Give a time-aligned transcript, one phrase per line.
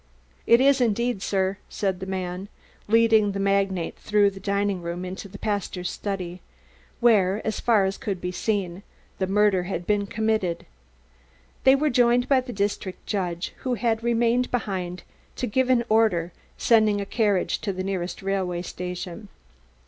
[0.47, 2.49] "It is, indeed, sir," said the man,
[2.87, 6.41] leading the magnate through the dining room into the pastor's study,
[7.01, 8.81] where, as far as could be seen,
[9.19, 10.65] the murder had been committed.
[11.65, 15.03] They were joined by the district judge, who had remained behind
[15.35, 19.27] to give an order sending a carriage to the nearest railway station.